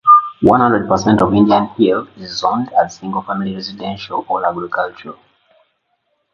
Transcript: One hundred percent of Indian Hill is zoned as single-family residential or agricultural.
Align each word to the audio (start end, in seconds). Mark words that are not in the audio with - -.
One 0.41 0.61
hundred 0.61 0.87
percent 0.87 1.21
of 1.21 1.31
Indian 1.31 1.67
Hill 1.77 2.07
is 2.17 2.39
zoned 2.39 2.73
as 2.73 2.95
single-family 2.95 3.53
residential 3.53 4.25
or 4.27 4.43
agricultural. 4.47 5.19